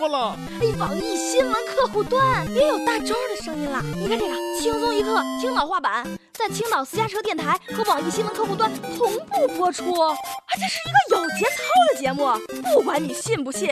[0.00, 0.34] 目了。
[0.62, 3.82] 哎，网易新闻客户端也有大招的声音了。
[3.82, 9.92] 你看这个轻松一刻青岛话版，在青岛私家车电台和网易新闻客户端同步播出。
[10.00, 10.16] 啊，
[10.54, 12.26] 这是一个有节操的节目，
[12.72, 13.68] 不管你信不信，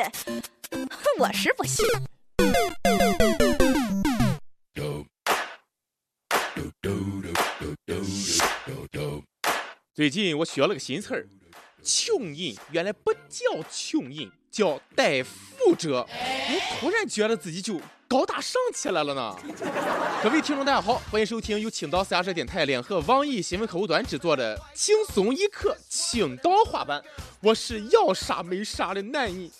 [1.19, 1.87] 我是不信。
[9.95, 11.27] 最近我学了个新词儿，
[11.83, 16.07] 穷人原来不叫穷人，叫带富者。
[16.11, 19.37] 我，突然觉得自己就高大上起来了呢。
[20.23, 27.01] 各位听众，大家好，欢迎收听由青岛私家车电台联合网易新闻客户端制作的《轻松一刻青岛话版》，
[27.41, 29.51] 我是要啥没啥的男人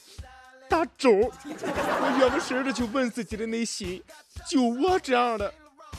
[0.69, 1.11] 大周。
[1.13, 4.03] 我约个事的就问自己的内心，
[4.49, 5.53] 就我这样的，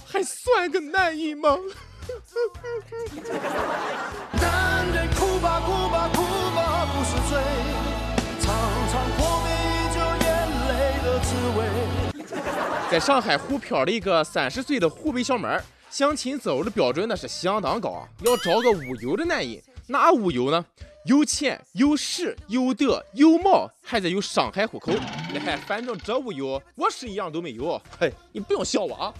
[0.05, 1.57] 还算个男人吗？
[12.91, 19.61] 在上海沪漂的一个三十岁的湖北小妹儿，相亲择偶的标准那是相当高啊，要找个无忧的男人。
[19.85, 20.65] 哪无忧呢？
[21.05, 24.91] 有钱有势有德有貌，还得有上海户口。
[25.45, 27.79] 哎，反正这无忧，我是一样都没有。
[27.99, 29.13] 嘿，你不用笑我啊。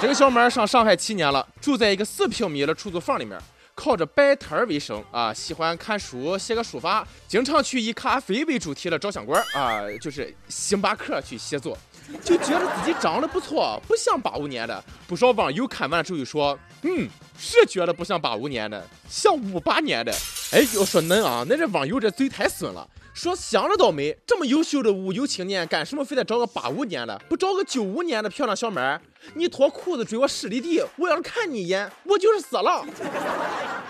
[0.00, 3.36] 这个小妹儿上上海七年了，住在一个四平米的出租房里面，
[3.76, 11.76] 靠着摆摊儿为生啊，喜欢看书，写个书法，经常去以咖啡为主题的照相馆啊，就是星巴克去写作，
[12.24, 14.82] 就觉得自己长得不错，不像八五年的。
[15.06, 17.06] 不少网友看完之后就说，嗯，
[17.38, 20.10] 是觉得不像八五年的，像五八年的。
[20.52, 22.88] 哎，要说恁啊，恁这网友这嘴太损了。
[23.16, 29.00] 说想着倒霉，这么优秀的无忧青年，干什么非得找个八五年的，不找个九五年的漂亮小妹儿？
[29.32, 32.84] 你脱裤子追我十里地，我要是看你一眼，我就是死了。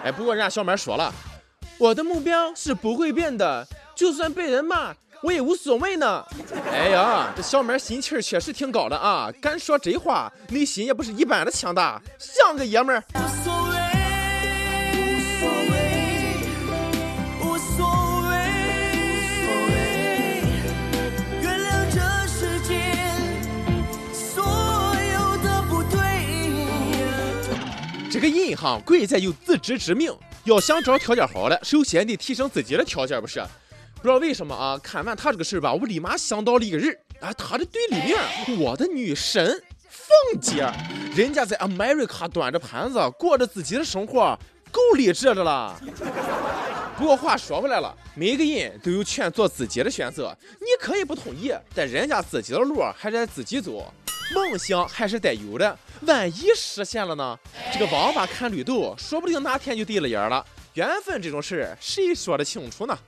[0.05, 1.13] 哎，不过人家小妹儿说了，
[1.77, 3.67] 我的目标是不会变的，
[3.97, 4.95] 就算被人骂，
[5.25, 6.25] 我也无所谓呢。
[6.71, 13.03] 哎呀，这小妹儿心气儿确实挺高的啊，敢说这话，内心也不是一般的强大，像个爷们儿。
[28.31, 30.13] 个人哈，贵在有自知之明。
[30.45, 33.41] 要想找条件好的，首先得提升自己的条件，不是？
[33.97, 34.79] 不知道为什么啊？
[34.83, 38.17] 看完他这个事儿吧，我立马想到了一个人啊，他的对立面，
[38.59, 39.45] 我的女神
[39.89, 40.71] 凤姐，
[41.17, 44.39] 人家在 America 端着盘子，过着自己的生活，
[44.71, 45.77] 够励志的了。
[46.97, 53.93] 不过话说回来了，每个人都有权做自己的选择，你可以不同意，但人家自己的路还得自己走。
[54.35, 57.39] 梦想还是得有的，万一实现了呢？
[57.73, 60.45] 这个王八看绿豆，说不定哪天就对了眼了。
[60.75, 62.99] 缘分这种事，谁说得清楚呢？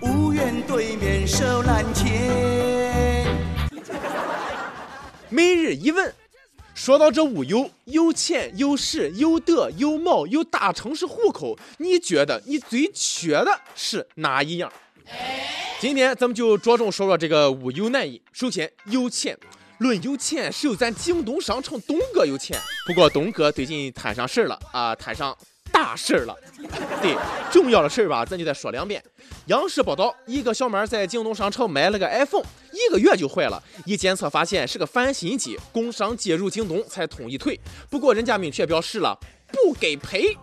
[0.00, 3.26] 无缘对面手难牵。
[5.30, 6.14] 每日一问，
[6.74, 14.70] 说到这五有，有钱有势有德有貌有大城市户口，你觉得你最缺的是哪一样？
[15.82, 18.20] 今天咱们就着重说说这个物有男人。
[18.32, 19.36] 首先有钱，
[19.78, 22.56] 论有钱，只有咱京东商城东哥有钱。
[22.86, 25.36] 不过东哥最近摊上事儿了啊，摊上
[25.72, 26.36] 大事儿了。
[27.02, 27.16] 对，
[27.50, 29.02] 重要的事儿吧，咱就再说两遍。
[29.46, 37.58] 央视报道，一个小妹在京东商城买了个 iPhone，一个月就坏了，一检测发现是个翻新机，工商介入京东才同意退。
[37.90, 39.18] 不过人家明确表示了，
[39.48, 40.36] 不给赔。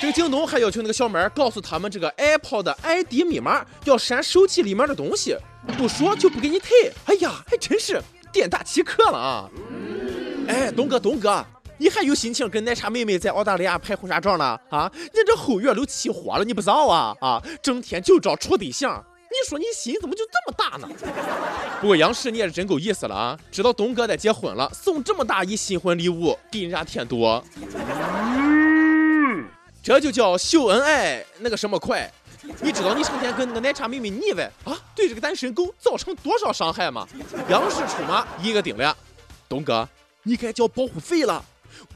[0.00, 5.36] 这个京东还要求那个小妹儿告诉他们这个 Apple 的 ID 密码，要删手机里面的东西，
[5.76, 6.92] 不说就不给你退。
[7.06, 8.00] 哎呀，还真是
[8.32, 9.50] 店大欺客了啊！
[10.46, 11.44] 哎，东哥，东哥，
[11.78, 14.56] 你还有心情跟奶茶妹妹在澳大利亚拍婚纱照呢？
[14.70, 17.16] 啊，你这后院都起火了，你不知道啊？
[17.20, 20.88] 啊，整天就知道处对象，你说你心怎么就这么大呢？
[21.80, 27.42] 不过央视你也是真够意思了啊，知道东哥在结婚了，送这么大一新婚礼物，给人家添堵。
[29.82, 32.10] 这就叫秀恩爱那个什么快，
[32.60, 37.06] 你知道你成天跟那个奶茶妹妹腻歪啊，对这个单身狗造成多少伤害吗？
[37.48, 38.94] 央视出马一个顶俩，
[39.48, 39.88] 东哥，
[40.22, 41.42] 你该交保护费了。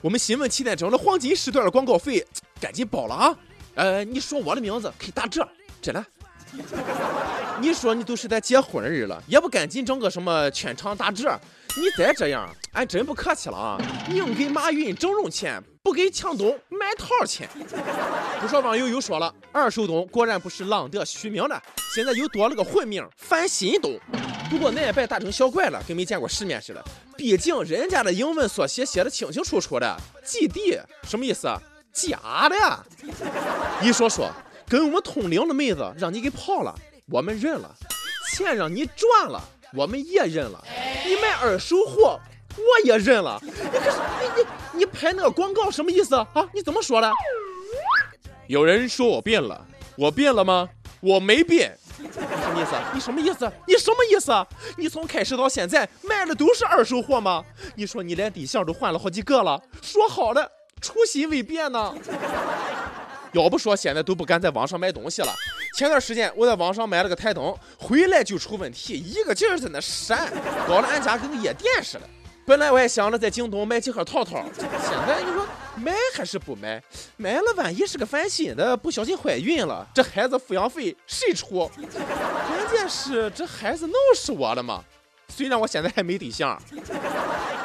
[0.01, 2.25] 我们新闻七点整的黄金时段的广告费，
[2.61, 3.37] 赶紧报了啊！
[3.75, 5.47] 呃，你说我的名字可以打折，
[5.81, 6.05] 真的。
[7.61, 11.39] 你说你都是在结婚的人了，也不赶紧整个什么全场打折？
[11.77, 13.79] 你再这样，俺真不客气了啊！
[14.09, 17.49] 宁给马云整容钱，不给强东买套钱。
[18.41, 21.63] 不少网友又说了，二手东果然不是浪得虚名的，
[21.95, 23.99] 现在又多了个混名翻新东。
[24.51, 26.85] 不过那也别大惊小怪了，跟没见过世面似的。
[27.17, 29.97] 毕竟人家的英文缩写写的清清楚楚的
[30.27, 31.49] ，GD 什么意思？
[31.93, 32.85] 假的呀！
[33.81, 34.31] 你说说，
[34.73, 36.75] 跟我们通灵的妹子让你给泡了，
[37.11, 37.69] 我们认了；
[38.35, 39.39] 钱让你赚了，
[39.75, 40.65] 我们也认了；
[41.05, 42.19] 你卖二手货，
[42.57, 43.39] 我也认了。
[43.43, 46.27] 你可是你你你拍那个广告什么意思啊？
[46.55, 47.13] 你怎么说的？
[48.47, 49.63] 有人说我变了，
[49.95, 50.71] 我变了吗？
[51.01, 51.77] 我没变。
[51.99, 52.75] 你什么意思？
[52.95, 53.53] 你什么意思？
[53.67, 54.47] 你什么意思？
[54.79, 57.45] 你从开始到现在卖的都是二手货吗？
[57.77, 60.51] 你说你连对象都换了好几个了，说好的。
[60.81, 61.95] 初心未变呢，
[63.33, 65.35] 要不说现在都不敢在网上买东西了。
[65.75, 70.31] 前段时间我在网上买了个台灯，回来就出问题，一个劲儿在那闪，
[70.69, 72.03] 搞得俺家跟个夜店似的。
[72.45, 74.69] 本来我还想着在京东买几盒套套，现
[75.07, 75.47] 在你说
[75.77, 76.83] 买还是不买？
[77.17, 81.71] 买了万一是个翻新的，不小心怀孕了，这孩子抚养费谁出？
[81.79, 84.83] 关键是这孩子能是我的吗？
[85.29, 86.61] 虽然我现在还没对象。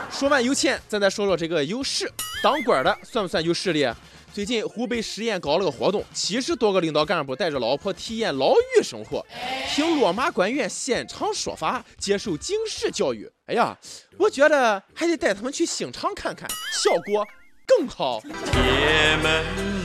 [0.10, 2.10] 说完有钱，咱再说说这个有势。
[2.42, 3.86] 当官的算不算有势力？
[4.34, 9.26] 最近湖北十堰搞了个活动，七十多个领导干部带着老婆体验牢狱生活，
[9.74, 13.28] 听落马官员现场说法，接受警示教育。
[13.48, 13.76] 哎呀，
[14.18, 17.26] 我觉得还得带他们去刑场看看，效果
[17.66, 18.22] 更好。
[18.22, 19.44] 铁门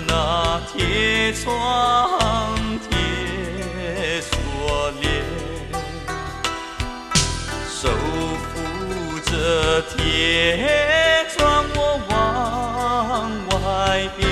[0.08, 5.24] 啊，铁窗，铁锁链，
[7.70, 11.11] 守护着铁，
[13.92, 14.26] 改变。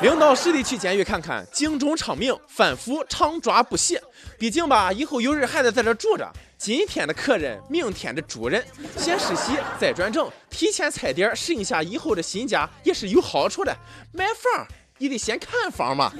[0.00, 4.02] 领导实地去监狱看看，警钟长鸣，反腐常抓不懈。
[4.38, 6.26] 毕竟吧，以后有人还得在这住着。
[6.56, 8.64] 今天的客人，明天的主人，
[8.96, 13.76] 先实习再转正，提前踩点，适应下以后的新家也是有好处的。
[14.12, 14.66] 买房
[14.96, 16.10] 你得先看房嘛。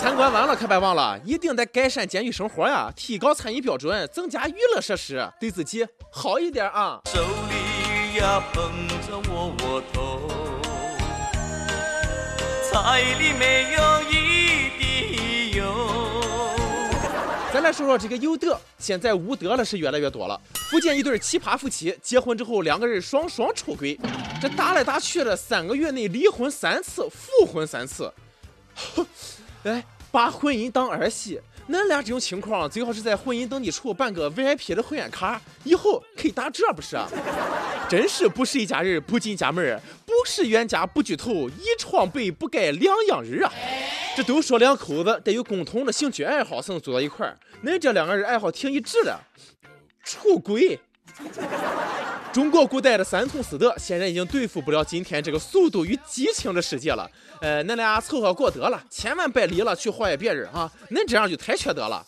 [0.00, 7.02] 参观完了可别忘了，一定得改善监狱生活呀，提高餐饮标准，增加娱乐设施，对自己好一点啊。
[7.04, 8.72] 手里呀捧
[9.06, 10.26] 着窝窝头，
[12.72, 15.70] 菜里没有一滴油。
[17.52, 20.40] 咱来说说这个有德，现在无德了是越来越多了。
[20.70, 24.00] 福建一对奇葩夫妻结婚之后，两个人双双出轨，
[24.40, 28.10] 这打来打去的，三个月内离婚三次，复婚三次。
[29.64, 36.96] 哎，把婚姻当儿戏，恁俩这种情况最好是在婚姻登记处办个 VIP 的会员卡，以后可以打折，不是？
[37.88, 43.52] 真是不是一家人不进家门，不是冤家不聚头，一床被不盖两样人啊！
[44.16, 49.20] 这都说两口子得有共同的兴趣爱好才能走到一块儿，恁这两个人爱好挺一致的，
[50.04, 50.80] 出轨。
[52.32, 57.10] 中国古代的三从四德显然已经对付不了今天这个速度与激情的世界了。
[57.40, 60.70] 呃，恁俩凑合过得了，千万别离了去祸害别人啊！
[60.90, 62.06] 恁这样就太缺德了。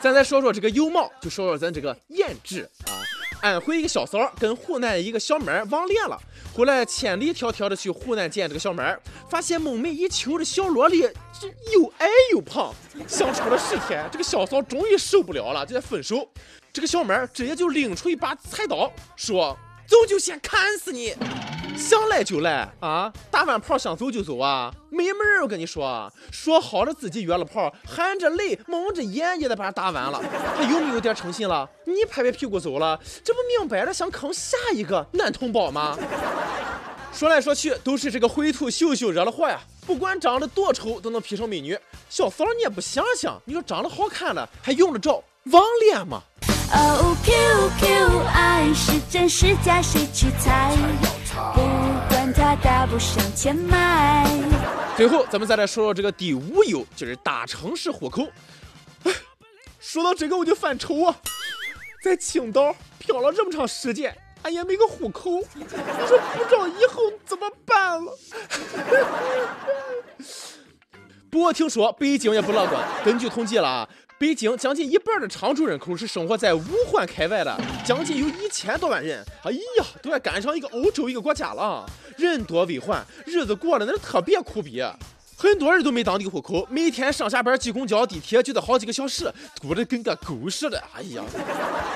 [0.00, 2.96] 咱再说说这个有貌，就说说咱这个颜值啊。
[3.40, 6.18] 安徽一个小嫂跟湖南一个小妹网恋了，
[6.54, 8.82] 后来千里迢迢的去湖南见这个小妹，
[9.30, 12.74] 发现梦寐以求的小萝莉又矮又胖，
[13.06, 16.28] 相处了十天，这个小嫂终于受不了了，就得分手。
[16.72, 19.56] 这个小妹直接就拎出一把菜刀，说
[19.88, 21.14] ：“走就先砍死你！
[21.80, 23.10] 想来就来啊！
[23.30, 24.70] 打完炮想走就走啊！
[24.90, 25.42] 没门儿！
[25.42, 30.22] 我跟你说，说好了自己约了炮，含着泪蒙着眼也得把他打完了，
[30.56, 31.68] 还有没有点诚信了？
[31.86, 35.96] 你拍拍屁股走了，这不明摆着想坑下一个男同胞吗？
[37.12, 39.60] 说来说去都是这个灰兔秀秀惹了祸呀！
[39.86, 41.76] 不管长得多丑，都能 P 成美女。
[42.08, 46.22] 小嫂你也不想想，你说长得好看的还用得着网恋吗？
[46.72, 50.76] 哦，Q Q，爱是真是假，谁去猜？
[51.54, 51.60] 不
[52.08, 54.26] 管它大不上千迈。
[54.96, 58.26] 最后，咱们再来说说这个第五优，就是大城市户口。
[59.78, 61.16] 说到这个我就犯愁啊，
[62.04, 65.64] 在青岛漂了这么长时间，俺也没个户口，你
[66.06, 68.18] 说不知道以后怎么办了。
[71.30, 73.88] 不过听说北京也不乐观，根据统计了啊。
[74.20, 79.24] 北京将近一半的常住人口是生活在五环开外的，将近有一千多万人。
[79.42, 81.88] 哎呀，都要赶上一个欧洲一个国家了。
[82.18, 84.84] 人多为患，日子过得那是特别苦逼。
[85.38, 90.78] 很多人都没当地户口，每天上下班挤公交、地铁就得好几个小时，堵得跟个狗似的。
[90.94, 91.24] 哎呀，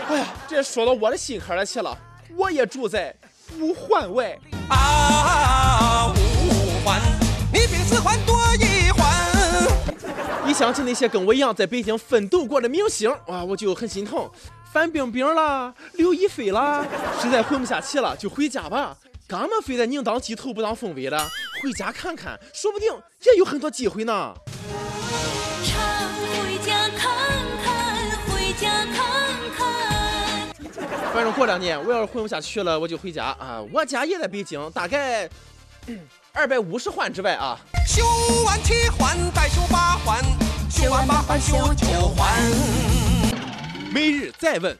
[0.08, 1.94] 哎呀，这说到我的心坎儿去了。
[2.38, 3.14] 我也住在
[3.60, 4.34] 五环外。
[4.70, 7.02] 啊，五环，
[10.54, 14.30] 想起那些跟我一样在北京奋斗过的明星，啊，我就很心疼。
[14.72, 16.86] 范冰冰啦，刘亦菲啦，
[17.20, 18.96] 实在混不下去了，就回家吧。
[19.26, 21.18] 干嘛非得宁当鸡头不当凤尾的？
[21.60, 22.88] 回家看看，说不定
[23.24, 24.32] 也有很多机会呢。
[25.64, 25.76] 常
[26.20, 27.10] 回家看
[27.64, 28.96] 看，回家看
[29.56, 31.12] 看。
[31.12, 33.60] 反正过两年我要是混不下去了，我就回家啊。
[33.72, 35.28] 我家也在北京，大概
[36.32, 37.58] 二百五十环之外啊。
[37.86, 38.04] 修
[38.44, 40.22] 完七环再修八环，
[40.84, 42.30] 修完八环修九环。
[43.90, 44.76] 每日再问，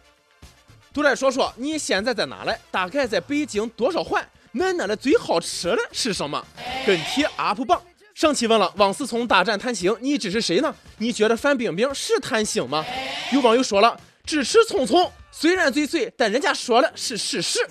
[0.92, 2.54] 都来说说你现在在哪嘞？
[2.70, 4.22] 大概在北京多少环？
[4.52, 6.44] 俺那的最好吃的是什么？
[6.86, 7.80] 跟帖 UP 榜。
[8.14, 10.74] 上期问了王思聪大战谭星，你支持谁呢？
[10.98, 12.84] 你觉得范冰冰是贪星吗？
[13.32, 17.66] 有网友说了，支持聪聪，虽然嘴碎，但人家说的是事实。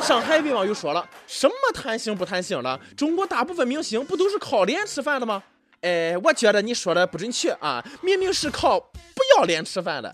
[0.00, 2.80] 上海一位网友说了，什么贪星不贪星了？
[2.96, 5.42] 中国大部分明星不都是靠脸吃饭的吗？
[5.82, 10.12] 哎，我觉得你说的不准确啊，明明是靠不要脸吃饭的。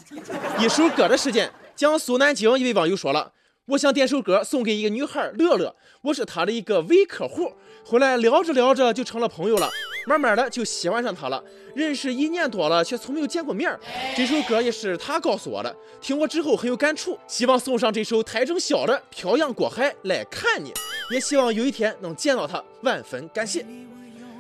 [0.59, 3.33] 一首歌的时间，江苏南京一位网友说了。
[3.66, 7.52] 我想点首歌送给一个女孩乐乐，我是她的一个伪客户，
[7.85, 9.71] 后来聊着聊着就成了朋友了，
[10.04, 11.42] 慢慢的就喜欢上她了，
[11.76, 13.78] 认识一年多了却从没有见过面。
[14.16, 20.71] 这首歌也是她告诉我的，听过之后很有感触，希望送上这首台正小的《漂洋过海来看你》，
[21.14, 23.64] 也希望有一天能见到她，万分感谢。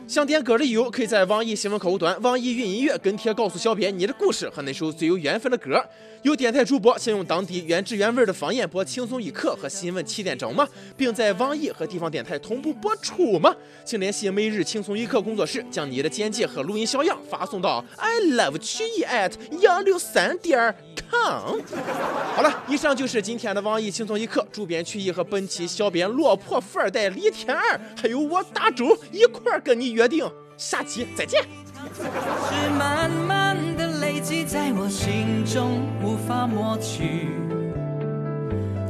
[0.08, 5.82] 想点歌的友可以在网易新闻客户端、网易云音乐跟帖告诉小编你的故事和那首最有缘分的歌。
[6.22, 10.68] 有电台主播想用当地原汁原味的方言播《轻松一刻》和新闻七点钟吗？
[10.96, 13.54] 并在网易和地方电台同步播出吗？
[13.84, 20.74] 请联系每日轻松一刻工作室，将你的简介和录音小样发送到 i love 曲艺 at 幺六三点
[21.12, 21.42] 唱。
[22.34, 30.26] 好了，以上就是今天的网易轻松一刻，主编曲艺和本期小编落魄富二代李天二，还有我大周一块儿跟你约定，
[30.56, 31.42] 下期再见。
[31.94, 37.28] 是慢慢的累积在我心中，无法抹去。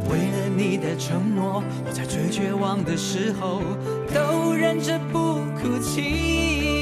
[0.09, 3.61] 为了你的承诺，我在最绝望的时候
[4.15, 6.82] 都忍着不哭泣。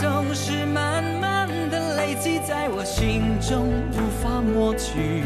[0.00, 5.24] 总是慢慢的累积在我心中，无法抹去。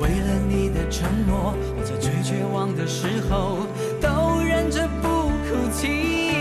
[0.00, 3.66] 为了你的承诺，我在最绝望的时候
[4.00, 6.32] 都忍着不哭泣。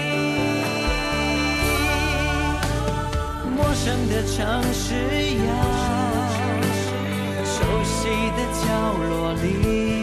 [3.55, 4.95] 陌生的城市
[5.43, 5.51] 呀，
[7.43, 8.63] 熟悉的角
[9.09, 10.02] 落里，